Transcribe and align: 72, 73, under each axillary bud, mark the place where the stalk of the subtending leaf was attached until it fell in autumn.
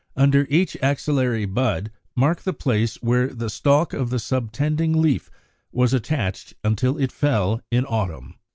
72, 0.15 0.45
73, 0.49 0.55
under 0.57 0.61
each 0.61 0.77
axillary 0.81 1.45
bud, 1.45 1.91
mark 2.15 2.41
the 2.41 2.53
place 2.53 2.95
where 3.03 3.27
the 3.27 3.51
stalk 3.51 3.93
of 3.93 4.09
the 4.09 4.17
subtending 4.17 4.95
leaf 4.95 5.29
was 5.71 5.93
attached 5.93 6.55
until 6.63 6.97
it 6.97 7.11
fell 7.11 7.61
in 7.69 7.85
autumn. 7.85 8.33